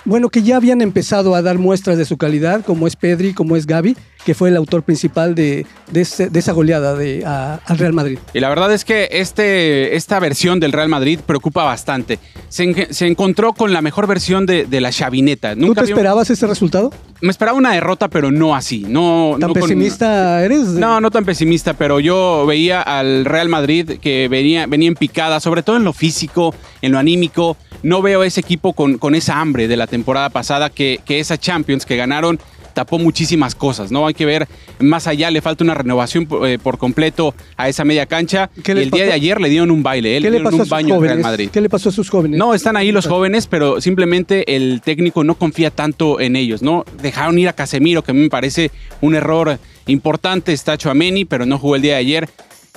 bueno, 0.05 0.29
que 0.29 0.43
ya 0.43 0.57
habían 0.57 0.81
empezado 0.83 1.35
a 1.35 1.43
dar 1.43 1.59
muestras 1.59 1.97
de 1.97 2.05
su 2.05 2.17
calidad, 2.17 2.65
como 2.65 2.87
es 2.87 2.97
Pedri, 2.97 3.33
como 3.33 3.57
es 3.57 3.67
Gaby, 3.67 3.97
que 4.25 4.35
fue 4.35 4.49
el 4.49 4.57
autor 4.57 4.83
principal 4.83 5.35
de, 5.35 5.67
esa 5.93 6.53
goleada 6.53 6.95
de, 6.95 7.25
al 7.25 7.79
Real 7.79 7.93
Madrid. 7.93 8.19
Y 8.33 8.41
la 8.41 8.49
verdad 8.49 8.73
es 8.73 8.85
que 8.85 9.09
este, 9.13 9.97
esta 9.97 10.19
versión 10.19 10.61
del 10.61 10.73
Real 10.73 10.89
Madrid 10.89 11.21
preocupa 11.25 11.65
bastante. 11.65 12.19
Se, 12.49 13.07
encontró 13.07 13.53
con 13.53 13.73
la 13.73 13.83
mejor 13.83 14.07
versión 14.07 14.47
de, 14.47 14.67
la 14.81 14.91
chavineta. 14.91 15.55
¿Nunca 15.55 15.83
¿Tú 15.83 15.87
te 15.87 15.93
esperabas 15.93 16.31
ese 16.31 16.47
resultado? 16.47 16.93
Me 17.21 17.31
esperaba 17.31 17.57
una 17.57 17.73
derrota, 17.73 18.09
pero 18.09 18.31
no 18.31 18.55
así. 18.55 18.85
No, 18.87 19.37
¿Tan 19.39 19.53
pesimista 19.53 20.45
eres? 20.45 20.69
No, 20.69 21.01
no 21.01 21.11
tan 21.11 21.25
pesimista, 21.25 21.75
pero 21.75 22.01
yo 22.01 22.45
veía 22.47 22.83
al 22.83 23.25
Real 23.25 23.49
Madrid 23.49 23.99
que 24.01 24.29
venía, 24.29 24.67
venía 24.67 24.89
en 24.89 24.95
picada, 24.95 25.41
sobre 25.41 25.63
todo 25.63 25.77
en 25.77 25.85
lo 25.85 25.93
físico, 25.93 26.55
en 26.83 26.93
lo 26.93 26.99
anímico 26.99 27.57
no 27.85 28.03
veo 28.03 28.25
ese 28.25 28.41
equipo 28.41 28.73
con, 28.73 28.99
con 28.99 29.15
esa 29.15 29.41
hambre 29.41 29.69
de 29.69 29.77
la 29.77 29.87
temporada 29.87 30.31
pasada 30.31 30.71
que, 30.71 31.01
que 31.05 31.21
esa 31.21 31.39
Champions 31.39 31.87
que 31.87 31.97
ganaron 31.97 32.41
tapó 32.73 32.99
muchísimas 32.99 33.55
cosas, 33.55 33.93
¿no? 33.93 34.07
Hay 34.07 34.15
que 34.15 34.27
ver 34.27 34.49
más 34.81 35.07
allá, 35.07 35.31
le 35.31 35.41
falta 35.41 35.63
una 35.65 35.75
renovación 35.75 36.29
eh, 36.45 36.59
por 36.61 36.77
completo 36.77 37.35
a 37.57 37.69
esa 37.69 37.85
media 37.85 38.07
cancha. 38.07 38.51
Y 38.57 38.71
el 38.73 38.91
día 38.91 39.05
de 39.05 39.13
ayer 39.13 39.41
le 39.41 39.49
dieron 39.49 39.71
un 39.71 39.83
baile, 39.83 40.21
¿Qué 40.21 40.31
le 40.31 40.41
pasó 40.41 40.57
un 40.57 40.69
baño 40.69 41.01
Real 41.01 41.21
Madrid. 41.21 41.51
¿Qué 41.53 41.61
le 41.61 41.71
pasó 41.71 41.91
a 41.91 41.93
sus 41.93 42.11
jóvenes? 42.11 42.37
No, 42.37 42.53
están 42.53 42.77
ahí 42.77 42.91
los 42.91 43.07
jóvenes, 43.07 43.47
pero 43.47 43.81
simplemente 43.81 44.57
el 44.57 44.83
técnico 44.85 45.23
no 45.23 45.37
confía 45.37 45.71
tanto 45.71 46.21
en 46.21 46.35
ellos, 46.35 46.63
¿no? 46.63 46.85
Dejaron 47.01 47.39
ir 47.39 47.49
a 47.49 47.53
Casemiro, 47.53 48.03
que 48.03 48.11
a 48.11 48.15
mí 48.15 48.23
me 48.23 48.31
parece 48.31 48.73
un 49.01 49.15
error 49.15 49.59
importante, 49.87 50.53
está 50.53 50.77
Chuameni, 50.77 51.25
pero 51.25 51.47
no 51.47 51.59
jugó 51.59 51.77
el 51.77 51.83
día 51.83 51.93
de 51.93 51.99
ayer 52.01 52.29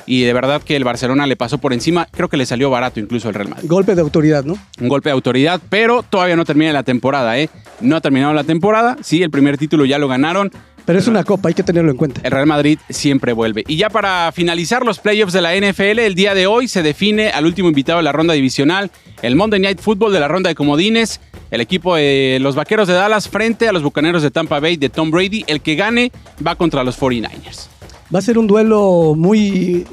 y 0.07 0.23
de 0.23 0.33
verdad 0.33 0.63
que 0.63 0.75
el 0.75 0.83
Barcelona 0.83 1.27
le 1.27 1.35
pasó 1.35 1.59
por 1.59 1.73
encima. 1.73 2.07
Creo 2.09 2.29
que 2.29 2.37
le 2.37 2.47
salió 2.47 2.71
barato 2.71 2.99
incluso 2.99 3.27
el 3.27 3.35
Real 3.35 3.49
Madrid. 3.49 3.69
Golpe 3.69 3.93
de 3.93 4.01
autoridad, 4.01 4.43
¿no? 4.43 4.57
Un 4.79 4.87
golpe 4.87 5.09
de 5.09 5.13
autoridad, 5.13 5.61
pero 5.69 6.01
todavía 6.01 6.35
no 6.35 6.45
termina 6.45 6.73
la 6.73 6.83
temporada, 6.83 7.37
¿eh? 7.37 7.49
No 7.81 7.97
ha 7.97 8.01
terminado 8.01 8.33
la 8.33 8.45
temporada. 8.45 8.97
Sí, 9.01 9.21
el 9.21 9.29
primer 9.29 9.57
título 9.57 9.85
ya 9.85 9.99
lo 9.99 10.07
ganaron. 10.07 10.51
Pero 10.85 10.99
es 10.99 11.07
una 11.09 11.25
copa, 11.25 11.49
hay 11.49 11.53
que 11.53 11.63
tenerlo 11.63 11.91
en 11.91 11.97
cuenta. 11.97 12.21
El 12.23 12.31
Real 12.31 12.47
Madrid 12.47 12.79
siempre 12.89 13.33
vuelve. 13.33 13.65
Y 13.67 13.75
ya 13.75 13.89
para 13.89 14.31
finalizar 14.31 14.85
los 14.85 14.99
playoffs 14.99 15.33
de 15.33 15.41
la 15.41 15.53
NFL, 15.53 15.99
el 15.99 16.15
día 16.15 16.33
de 16.33 16.47
hoy 16.47 16.69
se 16.69 16.81
define 16.81 17.27
al 17.29 17.45
último 17.45 17.67
invitado 17.67 17.97
de 17.97 18.03
la 18.03 18.13
ronda 18.13 18.33
divisional, 18.33 18.89
el 19.21 19.35
Monday 19.35 19.59
Night 19.59 19.81
Football 19.81 20.13
de 20.13 20.21
la 20.21 20.29
ronda 20.29 20.47
de 20.47 20.55
comodines, 20.55 21.19
el 21.51 21.59
equipo 21.59 21.97
de 21.97 22.37
los 22.39 22.55
Vaqueros 22.55 22.87
de 22.87 22.93
Dallas 22.93 23.27
frente 23.27 23.67
a 23.67 23.73
los 23.73 23.83
Bucaneros 23.83 24.23
de 24.23 24.31
Tampa 24.31 24.61
Bay 24.61 24.77
de 24.77 24.87
Tom 24.87 25.11
Brady. 25.11 25.43
El 25.47 25.59
que 25.59 25.75
gane 25.75 26.13
va 26.45 26.55
contra 26.55 26.85
los 26.85 26.97
49ers. 26.97 27.67
Va 28.13 28.19
a 28.19 28.21
ser 28.21 28.37
un 28.37 28.47
duelo 28.47 29.15
muy 29.17 29.85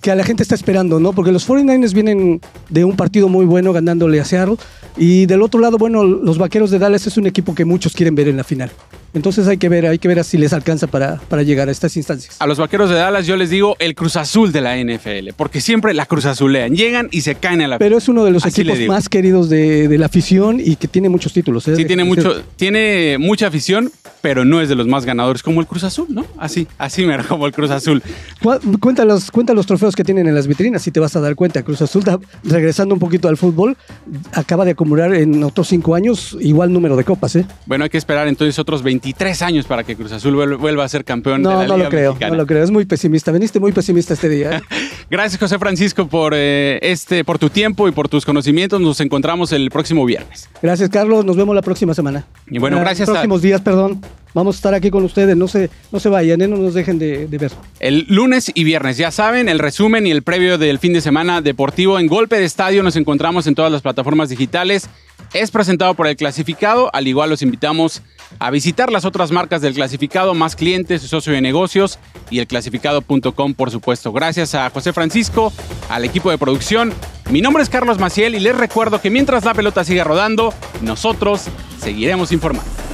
que 0.00 0.10
a 0.10 0.14
la 0.14 0.24
gente 0.24 0.42
está 0.42 0.54
esperando, 0.54 0.98
¿no? 0.98 1.12
Porque 1.12 1.32
los 1.32 1.46
49ers 1.48 1.92
vienen 1.92 2.40
de 2.70 2.84
un 2.84 2.96
partido 2.96 3.28
muy 3.28 3.44
bueno 3.44 3.72
ganándole 3.72 4.20
a 4.20 4.24
Seattle 4.24 4.56
y 4.96 5.26
del 5.26 5.42
otro 5.42 5.60
lado, 5.60 5.76
bueno, 5.78 6.04
los 6.04 6.38
Vaqueros 6.38 6.70
de 6.70 6.78
Dallas 6.78 7.06
es 7.06 7.16
un 7.16 7.26
equipo 7.26 7.54
que 7.54 7.64
muchos 7.64 7.92
quieren 7.92 8.14
ver 8.14 8.28
en 8.28 8.36
la 8.36 8.44
final. 8.44 8.70
Entonces 9.12 9.48
hay 9.48 9.58
que 9.58 9.68
ver, 9.68 9.86
hay 9.86 9.98
que 9.98 10.08
ver 10.08 10.22
si 10.24 10.38
les 10.38 10.52
alcanza 10.52 10.86
para, 10.86 11.16
para 11.28 11.42
llegar 11.42 11.68
a 11.68 11.72
estas 11.72 11.96
instancias. 11.96 12.36
A 12.38 12.46
los 12.46 12.58
vaqueros 12.58 12.90
de 12.90 12.96
Dallas 12.96 13.26
yo 13.26 13.36
les 13.36 13.50
digo 13.50 13.76
el 13.78 13.94
Cruz 13.94 14.16
Azul 14.16 14.52
de 14.52 14.60
la 14.60 14.76
NFL, 14.76 15.30
porque 15.36 15.60
siempre 15.60 15.94
la 15.94 16.06
Cruz 16.06 16.26
Azulean, 16.26 16.74
llegan 16.74 17.08
y 17.10 17.22
se 17.22 17.34
caen 17.34 17.62
a 17.62 17.68
la 17.68 17.78
Pero 17.78 17.98
es 17.98 18.08
uno 18.08 18.24
de 18.24 18.30
los 18.30 18.46
equipos 18.46 18.78
más 18.86 19.08
queridos 19.08 19.48
de, 19.48 19.96
la 19.98 20.06
afición 20.06 20.60
y 20.60 20.76
que 20.76 20.88
tiene 20.88 21.08
muchos 21.08 21.32
títulos. 21.32 21.66
¿eh? 21.68 21.76
Sí, 21.76 21.84
tiene, 21.84 22.04
mucho, 22.04 22.42
tiene 22.56 23.16
mucha 23.18 23.48
afición, 23.48 23.92
pero 24.22 24.44
no 24.44 24.60
es 24.60 24.68
de 24.68 24.74
los 24.74 24.86
más 24.86 25.04
ganadores 25.04 25.42
como 25.42 25.60
el 25.60 25.66
Cruz 25.66 25.84
Azul, 25.84 26.06
¿no? 26.08 26.24
Así, 26.38 26.66
así 26.78 27.04
me 27.04 27.18
como 27.24 27.46
el 27.46 27.52
Cruz 27.52 27.70
Azul. 27.70 28.02
Cuenta 28.80 29.04
los, 29.04 29.30
cuenta 29.30 29.52
los 29.54 29.66
trofeos 29.66 29.94
que 29.94 30.04
tienen 30.04 30.26
en 30.28 30.34
las 30.34 30.46
vitrinas, 30.46 30.82
si 30.82 30.90
te 30.90 31.00
vas 31.00 31.16
a 31.16 31.20
dar 31.20 31.34
cuenta. 31.34 31.62
Cruz 31.62 31.82
Azul, 31.82 32.02
regresando 32.44 32.94
un 32.94 33.00
poquito 33.00 33.28
al 33.28 33.36
fútbol, 33.36 33.76
acaba 34.32 34.64
de 34.64 34.72
acumular 34.72 35.14
en 35.14 35.42
otros 35.42 35.68
cinco 35.68 35.94
años 35.94 36.36
igual 36.40 36.72
número 36.72 36.96
de 36.96 37.04
copas, 37.04 37.36
¿eh? 37.36 37.46
Bueno, 37.66 37.84
hay 37.84 37.90
que 37.90 37.98
esperar 37.98 38.28
entonces 38.28 38.58
otros 38.58 38.82
23 39.00 39.42
años 39.42 39.66
para 39.66 39.82
que 39.82 39.96
Cruz 39.96 40.12
Azul 40.12 40.34
vuelva 40.58 40.84
a 40.84 40.88
ser 40.88 41.04
campeón 41.04 41.40
no, 41.40 41.50
de 41.50 41.56
la 41.56 41.66
no 41.66 41.76
Liga 41.76 41.84
lo 41.84 41.90
creo, 41.90 42.16
No 42.28 42.36
lo 42.36 42.46
creo, 42.46 42.62
es 42.62 42.70
muy 42.70 42.84
pesimista. 42.84 43.32
Veniste 43.32 43.58
muy 43.58 43.72
pesimista 43.72 44.12
este 44.12 44.28
día. 44.28 44.58
¿eh? 44.58 44.62
Gracias, 45.10 45.40
José 45.40 45.58
Francisco, 45.58 46.06
por, 46.06 46.34
eh, 46.36 46.78
este, 46.82 47.24
por 47.24 47.38
tu 47.38 47.48
tiempo 47.48 47.88
y 47.88 47.92
por 47.92 48.08
tus 48.08 48.26
conocimientos. 48.26 48.78
Nos 48.80 49.00
encontramos 49.00 49.52
el 49.52 49.70
próximo 49.70 50.04
viernes. 50.04 50.50
Gracias, 50.62 50.90
Carlos. 50.90 51.24
Nos 51.24 51.36
vemos 51.36 51.54
la 51.54 51.62
próxima 51.62 51.94
semana. 51.94 52.26
Y 52.48 52.58
bueno, 52.58 52.78
gracias. 52.78 53.08
Los 53.08 53.16
próximos 53.16 53.40
días, 53.40 53.62
perdón. 53.62 54.02
Vamos 54.34 54.56
a 54.56 54.58
estar 54.58 54.74
aquí 54.74 54.90
con 54.90 55.04
ustedes, 55.04 55.36
no 55.36 55.48
se, 55.48 55.70
no 55.90 55.98
se 56.00 56.08
vayan, 56.08 56.40
¿eh? 56.40 56.48
no 56.48 56.56
nos 56.56 56.74
dejen 56.74 56.98
de, 56.98 57.26
de, 57.26 57.38
ver. 57.38 57.52
El 57.80 58.06
lunes 58.08 58.50
y 58.54 58.64
viernes, 58.64 58.96
ya 58.96 59.10
saben, 59.10 59.48
el 59.48 59.58
resumen 59.58 60.06
y 60.06 60.10
el 60.10 60.22
previo 60.22 60.58
del 60.58 60.78
fin 60.78 60.92
de 60.92 61.00
semana 61.00 61.40
deportivo 61.40 61.98
en 61.98 62.06
Golpe 62.06 62.36
de 62.36 62.44
Estadio 62.44 62.82
nos 62.82 62.96
encontramos 62.96 63.46
en 63.46 63.54
todas 63.54 63.72
las 63.72 63.82
plataformas 63.82 64.28
digitales. 64.28 64.88
Es 65.32 65.50
presentado 65.50 65.94
por 65.94 66.06
el 66.06 66.16
clasificado, 66.16 66.90
al 66.92 67.06
igual 67.06 67.30
los 67.30 67.42
invitamos 67.42 68.02
a 68.38 68.50
visitar 68.50 68.90
las 68.90 69.04
otras 69.04 69.30
marcas 69.30 69.62
del 69.62 69.74
clasificado, 69.74 70.34
más 70.34 70.56
clientes, 70.56 71.02
socio 71.02 71.32
de 71.32 71.40
negocios 71.40 71.98
y 72.30 72.38
el 72.38 72.46
clasificado.com, 72.46 73.54
por 73.54 73.70
supuesto. 73.70 74.12
Gracias 74.12 74.54
a 74.54 74.70
José 74.70 74.92
Francisco, 74.92 75.52
al 75.88 76.04
equipo 76.04 76.30
de 76.30 76.38
producción. 76.38 76.92
Mi 77.30 77.42
nombre 77.42 77.62
es 77.62 77.68
Carlos 77.68 77.98
Maciel 77.98 78.34
y 78.34 78.40
les 78.40 78.56
recuerdo 78.56 79.00
que 79.00 79.10
mientras 79.10 79.44
la 79.44 79.54
pelota 79.54 79.84
siga 79.84 80.04
rodando, 80.04 80.52
nosotros 80.82 81.42
seguiremos 81.80 82.32
informando. 82.32 82.89